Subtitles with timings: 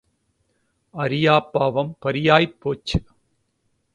[0.93, 3.03] அறியாப் பாவம் பறியாய்ப் போச்சு.